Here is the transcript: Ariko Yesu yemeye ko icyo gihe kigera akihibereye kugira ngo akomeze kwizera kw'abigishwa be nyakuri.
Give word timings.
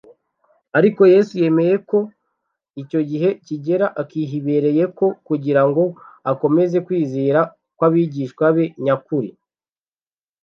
Ariko 0.77 1.01
Yesu 1.13 1.33
yemeye 1.43 1.75
ko 1.89 1.99
icyo 2.81 2.99
gihe 3.09 3.29
kigera 3.45 3.85
akihibereye 4.01 4.83
kugira 5.27 5.61
ngo 5.67 5.83
akomeze 6.31 6.77
kwizera 6.87 7.39
kw'abigishwa 7.77 8.45
be 8.55 8.65
nyakuri. 8.83 9.29